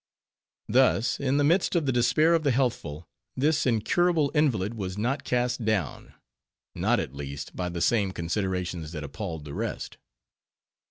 Thus, 0.67 1.19
in 1.19 1.37
the 1.37 1.43
midst 1.43 1.75
of 1.75 1.85
the 1.85 1.91
despair 1.91 2.33
of 2.33 2.41
the 2.41 2.49
healthful, 2.49 3.07
this 3.37 3.67
incurable 3.67 4.31
invalid 4.33 4.73
was 4.73 4.97
not 4.97 5.23
cast 5.23 5.63
down; 5.63 6.15
not, 6.73 6.99
at 6.99 7.13
least, 7.13 7.55
by 7.55 7.69
the 7.69 7.81
same 7.81 8.11
considerations 8.11 8.93
that 8.93 9.03
appalled 9.03 9.45
the 9.45 9.53
rest. 9.53 9.99